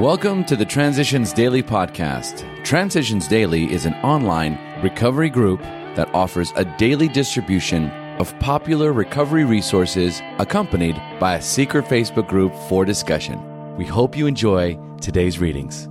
Welcome 0.00 0.44
to 0.46 0.56
the 0.56 0.64
Transitions 0.64 1.32
Daily 1.32 1.62
podcast. 1.62 2.42
Transitions 2.64 3.28
Daily 3.28 3.72
is 3.72 3.86
an 3.86 3.94
online 4.02 4.58
recovery 4.82 5.30
group 5.30 5.60
that 5.94 6.12
offers 6.12 6.52
a 6.56 6.64
daily 6.78 7.06
distribution 7.06 7.90
of 8.18 8.36
popular 8.40 8.92
recovery 8.92 9.44
resources 9.44 10.20
accompanied 10.40 11.00
by 11.20 11.36
a 11.36 11.40
secret 11.40 11.84
Facebook 11.84 12.26
group 12.26 12.52
for 12.68 12.84
discussion. 12.84 13.40
We 13.76 13.86
hope 13.86 14.16
you 14.16 14.26
enjoy 14.26 14.80
today's 15.00 15.38
readings. 15.38 15.88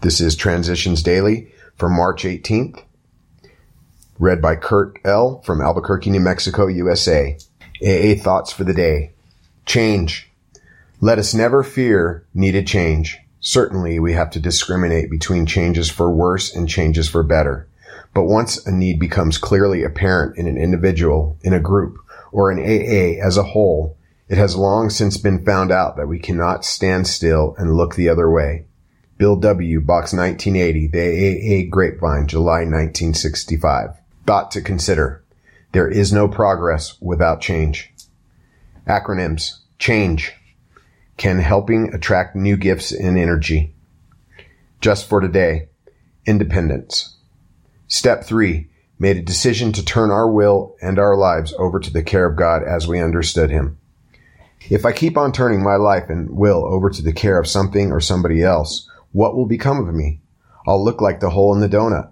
This 0.00 0.22
is 0.22 0.34
Transitions 0.34 1.02
Daily 1.02 1.52
for 1.76 1.90
March 1.90 2.24
18th, 2.24 2.82
read 4.18 4.40
by 4.40 4.56
Kurt 4.56 4.98
L. 5.04 5.42
from 5.42 5.60
Albuquerque, 5.60 6.08
New 6.08 6.20
Mexico, 6.20 6.68
USA. 6.68 7.36
AA 7.82 8.14
Thoughts 8.14 8.50
for 8.50 8.64
the 8.64 8.72
Day. 8.72 9.12
Change. 9.66 10.30
Let 11.02 11.18
us 11.18 11.34
never 11.34 11.62
fear 11.62 12.24
needed 12.32 12.66
change. 12.66 13.18
Certainly, 13.44 13.98
we 13.98 14.12
have 14.12 14.30
to 14.30 14.40
discriminate 14.40 15.10
between 15.10 15.46
changes 15.46 15.90
for 15.90 16.12
worse 16.12 16.54
and 16.54 16.68
changes 16.68 17.08
for 17.08 17.24
better. 17.24 17.68
But 18.14 18.24
once 18.24 18.64
a 18.66 18.70
need 18.70 19.00
becomes 19.00 19.36
clearly 19.36 19.82
apparent 19.82 20.38
in 20.38 20.46
an 20.46 20.56
individual, 20.56 21.36
in 21.42 21.52
a 21.52 21.58
group, 21.58 21.96
or 22.30 22.52
in 22.52 22.60
AA 22.60 23.20
as 23.20 23.36
a 23.36 23.42
whole, 23.42 23.96
it 24.28 24.38
has 24.38 24.54
long 24.54 24.90
since 24.90 25.16
been 25.16 25.44
found 25.44 25.72
out 25.72 25.96
that 25.96 26.06
we 26.06 26.20
cannot 26.20 26.64
stand 26.64 27.08
still 27.08 27.56
and 27.58 27.74
look 27.74 27.96
the 27.96 28.08
other 28.08 28.30
way. 28.30 28.66
Bill 29.18 29.34
W., 29.34 29.80
Box 29.80 30.12
1980, 30.12 30.86
The 30.86 31.66
AA 31.66 31.68
Grapevine, 31.68 32.28
July 32.28 32.60
1965. 32.60 33.90
Thought 34.24 34.52
to 34.52 34.60
consider. 34.60 35.24
There 35.72 35.88
is 35.88 36.12
no 36.12 36.28
progress 36.28 36.96
without 37.00 37.40
change. 37.40 37.92
Acronyms. 38.86 39.58
Change 39.80 40.32
can 41.16 41.38
helping 41.38 41.92
attract 41.94 42.36
new 42.36 42.56
gifts 42.56 42.92
and 42.92 43.18
energy. 43.18 43.74
Just 44.80 45.08
for 45.08 45.20
today, 45.20 45.68
independence. 46.26 47.16
Step 47.86 48.24
three, 48.24 48.70
made 48.98 49.16
a 49.16 49.22
decision 49.22 49.72
to 49.72 49.84
turn 49.84 50.10
our 50.10 50.30
will 50.30 50.76
and 50.80 50.98
our 50.98 51.16
lives 51.16 51.52
over 51.58 51.80
to 51.80 51.92
the 51.92 52.02
care 52.02 52.24
of 52.24 52.36
God 52.36 52.62
as 52.62 52.86
we 52.86 53.00
understood 53.00 53.50
Him. 53.50 53.78
If 54.70 54.86
I 54.86 54.92
keep 54.92 55.16
on 55.16 55.32
turning 55.32 55.62
my 55.62 55.76
life 55.76 56.08
and 56.08 56.30
will 56.30 56.64
over 56.64 56.88
to 56.88 57.02
the 57.02 57.12
care 57.12 57.38
of 57.38 57.48
something 57.48 57.90
or 57.90 58.00
somebody 58.00 58.42
else, 58.42 58.88
what 59.10 59.34
will 59.34 59.46
become 59.46 59.86
of 59.86 59.94
me? 59.94 60.20
I'll 60.66 60.82
look 60.82 61.00
like 61.00 61.20
the 61.20 61.30
hole 61.30 61.52
in 61.52 61.60
the 61.60 61.68
donut. 61.68 62.10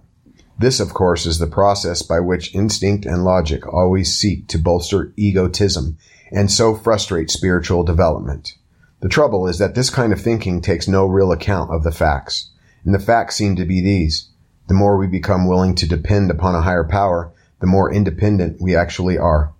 This, 0.59 0.81
of 0.81 0.93
course, 0.93 1.27
is 1.27 1.39
the 1.39 1.47
process 1.47 2.03
by 2.03 2.21
which 2.21 2.55
instinct 2.55 3.07
and 3.07 3.25
logic 3.25 3.67
always 3.67 4.15
seek 4.15 4.49
to 4.49 4.59
bolster 4.59 5.15
egotism 5.17 5.97
and 6.33 6.51
so 6.51 6.75
frustrate 6.75 7.31
spiritual 7.31 7.85
development. 7.85 8.57
The 9.01 9.09
trouble 9.09 9.47
is 9.47 9.59
that 9.59 9.75
this 9.75 9.91
kind 9.91 10.13
of 10.13 10.21
thinking 10.21 10.61
takes 10.61 10.87
no 10.87 11.07
real 11.07 11.33
account 11.33 11.71
of 11.71 11.83
the 11.85 11.93
facts. 11.93 12.51
And 12.85 12.95
the 12.95 12.99
facts 12.99 13.37
seem 13.37 13.57
to 13.57 13.65
be 13.65 13.81
these. 13.81 14.29
The 14.69 14.75
more 14.75 14.97
we 14.97 15.07
become 15.07 15.47
willing 15.47 15.75
to 15.77 15.89
depend 15.89 16.31
upon 16.31 16.55
a 16.55 16.63
higher 16.63 16.85
power, 16.85 17.33
the 17.61 17.67
more 17.67 17.93
independent 17.93 18.61
we 18.61 18.77
actually 18.77 19.19
are. 19.19 19.53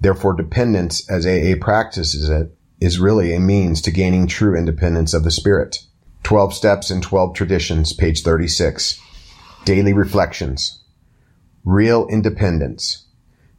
Therefore, 0.00 0.34
dependence, 0.34 1.08
as 1.10 1.26
AA 1.26 1.54
practices 1.60 2.28
it, 2.28 2.54
is 2.80 2.98
really 2.98 3.34
a 3.34 3.40
means 3.40 3.82
to 3.82 3.90
gaining 3.90 4.26
true 4.26 4.56
independence 4.56 5.12
of 5.12 5.24
the 5.24 5.30
spirit. 5.30 5.84
12 6.22 6.54
Steps 6.54 6.90
and 6.90 7.02
12 7.02 7.34
Traditions, 7.34 7.92
page 7.92 8.22
36. 8.22 9.00
Daily 9.64 9.92
Reflections. 9.92 10.82
Real 11.64 12.06
independence. 12.08 13.06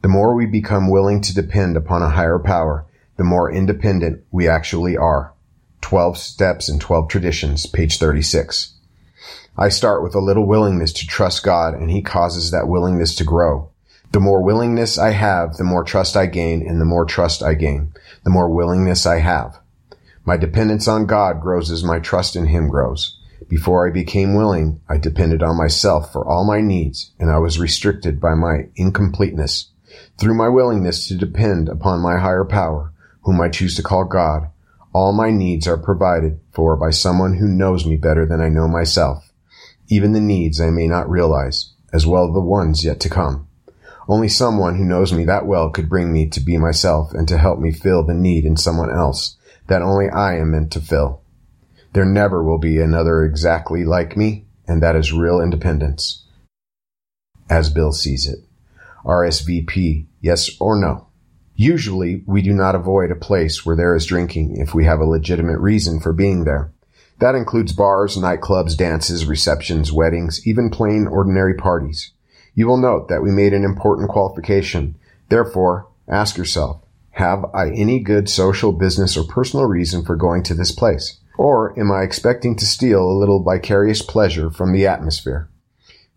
The 0.01 0.07
more 0.07 0.33
we 0.33 0.45
become 0.45 0.89
willing 0.89 1.21
to 1.21 1.35
depend 1.35 1.75
upon 1.75 2.01
a 2.01 2.09
higher 2.09 2.39
power, 2.39 2.85
the 3.19 3.25
more 3.25 3.51
independent 3.51 4.23
we 4.31 4.47
actually 4.47 4.95
are. 4.95 5.33
12 5.81 6.17
Steps 6.17 6.69
and 6.69 6.79
12 6.79 7.09
Traditions, 7.09 7.65
page 7.65 7.97
36. 7.97 8.75
I 9.57 9.67
start 9.67 10.01
with 10.01 10.15
a 10.15 10.21
little 10.21 10.47
willingness 10.47 10.93
to 10.93 11.05
trust 11.05 11.43
God 11.43 11.73
and 11.73 11.91
He 11.91 12.01
causes 12.01 12.51
that 12.51 12.69
willingness 12.69 13.13
to 13.15 13.25
grow. 13.25 13.71
The 14.13 14.21
more 14.21 14.41
willingness 14.41 14.97
I 14.97 15.09
have, 15.09 15.57
the 15.57 15.65
more 15.65 15.83
trust 15.83 16.15
I 16.15 16.27
gain 16.27 16.65
and 16.65 16.79
the 16.79 16.85
more 16.85 17.03
trust 17.03 17.43
I 17.43 17.55
gain, 17.55 17.91
the 18.23 18.29
more 18.29 18.49
willingness 18.49 19.05
I 19.05 19.19
have. 19.19 19.59
My 20.23 20.37
dependence 20.37 20.87
on 20.87 21.05
God 21.05 21.41
grows 21.41 21.69
as 21.71 21.83
my 21.83 21.99
trust 21.99 22.37
in 22.37 22.45
Him 22.45 22.69
grows. 22.69 23.19
Before 23.49 23.85
I 23.85 23.91
became 23.91 24.33
willing, 24.33 24.79
I 24.87 24.97
depended 24.97 25.43
on 25.43 25.57
myself 25.57 26.13
for 26.13 26.25
all 26.25 26.45
my 26.45 26.61
needs 26.61 27.11
and 27.19 27.29
I 27.29 27.39
was 27.39 27.59
restricted 27.59 28.21
by 28.21 28.33
my 28.33 28.69
incompleteness. 28.77 29.71
Through 30.17 30.35
my 30.35 30.47
willingness 30.47 31.09
to 31.09 31.17
depend 31.17 31.67
upon 31.67 31.99
my 31.99 32.17
higher 32.17 32.45
power, 32.45 32.93
whom 33.21 33.41
I 33.41 33.49
choose 33.49 33.75
to 33.75 33.83
call 33.83 34.05
God, 34.05 34.49
all 34.93 35.13
my 35.13 35.29
needs 35.29 35.67
are 35.67 35.77
provided 35.77 36.39
for 36.51 36.75
by 36.75 36.89
someone 36.89 37.35
who 37.35 37.47
knows 37.47 37.85
me 37.85 37.95
better 37.95 38.25
than 38.25 38.41
I 38.41 38.49
know 38.49 38.67
myself, 38.67 39.31
even 39.87 40.13
the 40.13 40.21
needs 40.21 40.59
I 40.59 40.69
may 40.69 40.87
not 40.87 41.09
realize, 41.09 41.73
as 41.93 42.07
well 42.07 42.27
as 42.27 42.33
the 42.33 42.41
ones 42.41 42.83
yet 42.83 42.99
to 43.01 43.09
come. 43.09 43.47
Only 44.07 44.29
someone 44.29 44.75
who 44.75 44.85
knows 44.85 45.13
me 45.13 45.25
that 45.25 45.45
well 45.45 45.69
could 45.69 45.87
bring 45.87 46.11
me 46.11 46.27
to 46.29 46.39
be 46.39 46.57
myself 46.57 47.13
and 47.13 47.27
to 47.27 47.37
help 47.37 47.59
me 47.59 47.71
fill 47.71 48.03
the 48.03 48.15
need 48.15 48.45
in 48.45 48.57
someone 48.57 48.91
else 48.91 49.37
that 49.67 49.83
only 49.83 50.09
I 50.09 50.37
am 50.37 50.51
meant 50.51 50.71
to 50.71 50.81
fill. 50.81 51.21
There 51.93 52.05
never 52.05 52.43
will 52.43 52.57
be 52.57 52.79
another 52.79 53.23
exactly 53.23 53.85
like 53.85 54.17
me, 54.17 54.45
and 54.67 54.81
that 54.81 54.95
is 54.95 55.13
real 55.13 55.39
independence. 55.39 56.25
As 57.49 57.69
Bill 57.69 57.91
sees 57.91 58.27
it. 58.27 58.39
RSVP, 59.05 60.07
yes 60.21 60.49
or 60.59 60.75
no? 60.79 61.08
Usually, 61.61 62.23
we 62.25 62.41
do 62.41 62.53
not 62.53 62.73
avoid 62.73 63.11
a 63.11 63.15
place 63.15 63.65
where 63.65 63.75
there 63.75 63.93
is 63.93 64.05
drinking 64.05 64.55
if 64.61 64.73
we 64.73 64.85
have 64.85 65.01
a 65.01 65.05
legitimate 65.05 65.59
reason 65.59 65.99
for 65.99 66.13
being 66.13 66.45
there. 66.45 66.71
That 67.19 67.35
includes 67.35 67.73
bars, 67.73 68.15
nightclubs, 68.15 68.77
dances, 68.77 69.25
receptions, 69.25 69.91
weddings, 69.91 70.47
even 70.47 70.69
plain 70.69 71.05
ordinary 71.05 71.53
parties. 71.53 72.11
You 72.55 72.65
will 72.65 72.77
note 72.77 73.09
that 73.09 73.21
we 73.21 73.31
made 73.31 73.51
an 73.51 73.65
important 73.65 74.07
qualification. 74.07 74.95
Therefore, 75.27 75.89
ask 76.07 76.37
yourself, 76.37 76.81
have 77.09 77.43
I 77.53 77.71
any 77.71 77.99
good 77.99 78.29
social, 78.29 78.71
business, 78.71 79.17
or 79.17 79.25
personal 79.25 79.65
reason 79.65 80.05
for 80.05 80.15
going 80.15 80.43
to 80.43 80.53
this 80.53 80.71
place? 80.71 81.19
Or 81.37 81.77
am 81.77 81.91
I 81.91 82.03
expecting 82.03 82.55
to 82.55 82.65
steal 82.65 83.01
a 83.01 83.19
little 83.19 83.43
vicarious 83.43 84.01
pleasure 84.01 84.49
from 84.49 84.71
the 84.71 84.87
atmosphere? 84.87 85.49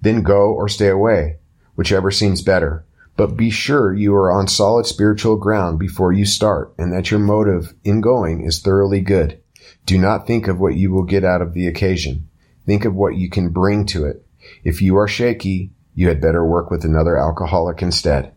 Then 0.01 0.23
go 0.23 0.53
or 0.53 0.69
stay 0.69 0.87
away, 0.87 1.39
whichever 1.75 2.13
seems 2.13 2.43
better. 2.43 2.85
But 3.17 3.37
be 3.37 3.51
sure 3.51 3.93
you 3.95 4.15
are 4.15 4.33
on 4.33 4.49
solid 4.49 4.87
spiritual 4.87 5.37
ground 5.37 5.79
before 5.79 6.13
you 6.13 6.25
start 6.25 6.75
and 6.79 6.93
that 6.93 7.11
your 7.11 7.21
motive 7.21 7.75
in 7.85 8.01
going 8.01 8.45
is 8.45 8.61
thoroughly 8.61 9.01
good. 9.01 9.39
Do 9.85 9.99
not 9.99 10.27
think 10.27 10.49
of 10.49 10.59
what 10.59 10.77
you 10.77 10.91
will 10.91 11.05
get 11.05 11.25
out 11.25 11.43
of 11.43 11.55
the 11.55 11.67
occasion. 11.67 12.29
Think 12.67 12.85
of 12.85 12.95
what 12.95 13.17
you 13.17 13.29
can 13.29 13.51
bring 13.51 13.85
to 13.87 14.07
it. 14.07 14.25
If 14.65 14.81
you 14.81 14.97
are 14.97 15.09
shaky, 15.09 15.73
you 15.95 16.09
had 16.09 16.21
better 16.21 16.45
work 16.45 16.71
with 16.71 16.85
another 16.85 17.19
alcoholic 17.19 17.83
instead. 17.83 18.33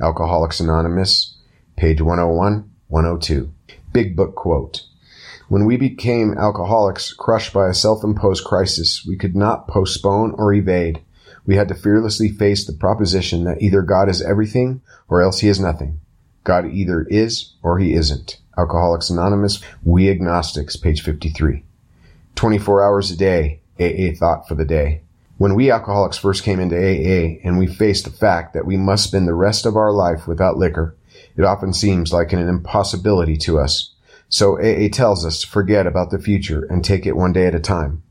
Alcoholics 0.00 0.60
Anonymous, 0.60 1.36
page 1.76 2.00
101, 2.00 2.70
102. 2.88 3.52
Big 3.92 4.14
Book 4.14 4.34
quote. 4.34 4.84
When 5.48 5.64
we 5.64 5.76
became 5.76 6.38
alcoholics, 6.38 7.12
crushed 7.12 7.52
by 7.52 7.68
a 7.68 7.74
self-imposed 7.74 8.44
crisis, 8.44 9.04
we 9.06 9.16
could 9.16 9.34
not 9.34 9.66
postpone 9.66 10.34
or 10.38 10.52
evade 10.52 11.00
we 11.46 11.56
had 11.56 11.68
to 11.68 11.74
fearlessly 11.74 12.28
face 12.28 12.66
the 12.66 12.72
proposition 12.72 13.44
that 13.44 13.60
either 13.62 13.82
God 13.82 14.08
is 14.08 14.22
everything 14.22 14.80
or 15.08 15.22
else 15.22 15.40
he 15.40 15.48
is 15.48 15.60
nothing. 15.60 16.00
God 16.44 16.66
either 16.66 17.02
is 17.10 17.52
or 17.62 17.78
he 17.78 17.94
isn't. 17.94 18.38
Alcoholics 18.56 19.10
Anonymous, 19.10 19.60
We 19.84 20.10
Agnostics, 20.10 20.76
page 20.76 21.02
53. 21.02 21.64
24 22.34 22.82
hours 22.82 23.10
a 23.10 23.16
day, 23.16 23.60
AA 23.78 24.14
thought 24.16 24.46
for 24.46 24.54
the 24.54 24.64
day. 24.64 25.02
When 25.38 25.54
we 25.54 25.70
alcoholics 25.70 26.18
first 26.18 26.42
came 26.42 26.60
into 26.60 26.76
AA 26.76 27.40
and 27.42 27.58
we 27.58 27.66
faced 27.66 28.04
the 28.04 28.10
fact 28.10 28.52
that 28.52 28.66
we 28.66 28.76
must 28.76 29.04
spend 29.04 29.26
the 29.26 29.34
rest 29.34 29.64
of 29.64 29.76
our 29.76 29.92
life 29.92 30.26
without 30.26 30.58
liquor, 30.58 30.94
it 31.36 31.44
often 31.44 31.72
seems 31.72 32.12
like 32.12 32.32
an 32.32 32.46
impossibility 32.46 33.36
to 33.38 33.58
us. 33.58 33.94
So 34.28 34.58
AA 34.58 34.88
tells 34.88 35.24
us 35.24 35.40
to 35.40 35.46
forget 35.46 35.86
about 35.86 36.10
the 36.10 36.18
future 36.18 36.64
and 36.64 36.84
take 36.84 37.06
it 37.06 37.16
one 37.16 37.32
day 37.32 37.46
at 37.46 37.54
a 37.54 37.60
time. 37.60 38.02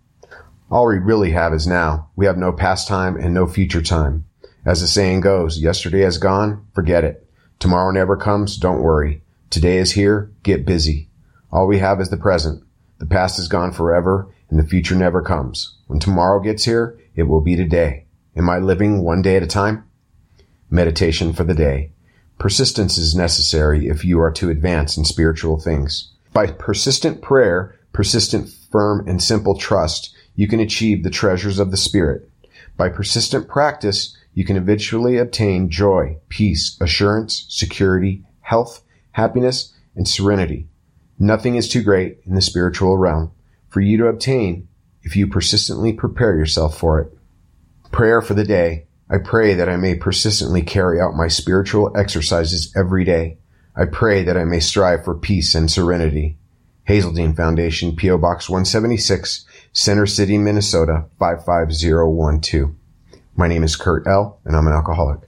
All 0.71 0.85
we 0.85 0.99
really 0.99 1.31
have 1.31 1.53
is 1.53 1.65
now. 1.65 2.09
We 2.15 2.27
have 2.27 2.37
no 2.37 2.51
past 2.51 2.87
time 2.87 3.15
and 3.15 3.33
no 3.33 3.47
future 3.47 3.81
time. 3.81 4.25
As 4.65 4.81
the 4.81 4.87
saying 4.87 5.21
goes, 5.21 5.59
yesterday 5.59 6.01
has 6.01 6.19
gone, 6.19 6.67
forget 6.75 7.03
it. 7.03 7.27
Tomorrow 7.57 7.91
never 7.91 8.15
comes, 8.15 8.55
don't 8.57 8.83
worry. 8.83 9.23
Today 9.49 9.77
is 9.77 9.93
here, 9.93 10.31
get 10.43 10.67
busy. 10.67 11.09
All 11.51 11.65
we 11.65 11.79
have 11.79 11.99
is 11.99 12.09
the 12.09 12.17
present. 12.17 12.63
The 12.99 13.07
past 13.07 13.39
is 13.39 13.47
gone 13.47 13.71
forever 13.71 14.31
and 14.49 14.59
the 14.59 14.67
future 14.67 14.95
never 14.95 15.23
comes. 15.23 15.77
When 15.87 15.99
tomorrow 15.99 16.39
gets 16.39 16.65
here, 16.65 16.99
it 17.15 17.23
will 17.23 17.41
be 17.41 17.55
today. 17.55 18.05
Am 18.35 18.47
I 18.47 18.59
living 18.59 19.01
one 19.01 19.23
day 19.23 19.37
at 19.37 19.43
a 19.43 19.47
time? 19.47 19.85
Meditation 20.69 21.33
for 21.33 21.43
the 21.43 21.55
day. 21.55 21.93
Persistence 22.37 22.97
is 22.97 23.15
necessary 23.15 23.87
if 23.87 24.05
you 24.05 24.21
are 24.21 24.31
to 24.31 24.51
advance 24.51 24.97
in 24.97 25.03
spiritual 25.03 25.59
things. 25.59 26.13
By 26.31 26.47
persistent 26.47 27.23
prayer, 27.23 27.79
persistent, 27.91 28.49
firm, 28.71 29.07
and 29.07 29.21
simple 29.21 29.57
trust, 29.57 30.15
you 30.39 30.47
can 30.47 30.61
achieve 30.61 31.03
the 31.03 31.09
treasures 31.09 31.59
of 31.59 31.69
the 31.69 31.75
Spirit. 31.75 32.29
By 32.77 32.87
persistent 32.87 33.49
practice, 33.49 34.15
you 34.33 34.45
can 34.45 34.55
eventually 34.55 35.17
obtain 35.17 35.69
joy, 35.69 36.15
peace, 36.29 36.77
assurance, 36.79 37.45
security, 37.49 38.23
health, 38.39 38.81
happiness, 39.11 39.73
and 39.97 40.07
serenity. 40.07 40.69
Nothing 41.19 41.55
is 41.55 41.67
too 41.67 41.83
great 41.83 42.19
in 42.25 42.35
the 42.35 42.41
spiritual 42.41 42.97
realm. 42.97 43.33
for 43.67 43.81
you 43.81 43.97
to 43.97 44.07
obtain 44.07 44.69
if 45.03 45.17
you 45.17 45.27
persistently 45.27 45.91
prepare 45.91 46.37
yourself 46.37 46.77
for 46.77 47.01
it. 47.01 47.17
Prayer 47.91 48.21
for 48.21 48.33
the 48.33 48.45
day. 48.45 48.85
I 49.09 49.17
pray 49.17 49.55
that 49.55 49.67
I 49.67 49.75
may 49.75 49.93
persistently 49.93 50.61
carry 50.61 51.01
out 51.01 51.17
my 51.17 51.27
spiritual 51.27 51.91
exercises 51.97 52.73
every 52.77 53.03
day. 53.03 53.39
I 53.75 53.85
pray 53.85 54.23
that 54.23 54.37
I 54.37 54.45
may 54.45 54.61
strive 54.61 55.03
for 55.03 55.15
peace 55.15 55.53
and 55.53 55.69
serenity. 55.69 56.37
Hazelden 56.85 57.35
Foundation, 57.35 57.95
P.O. 57.95 58.17
Box 58.17 58.49
176, 58.49 59.45
Center 59.73 60.05
City, 60.05 60.37
Minnesota 60.37 61.05
55012. 61.19 62.75
My 63.35 63.47
name 63.47 63.63
is 63.63 63.75
Kurt 63.75 64.07
L., 64.07 64.39
and 64.45 64.55
I'm 64.55 64.67
an 64.67 64.73
alcoholic. 64.73 65.19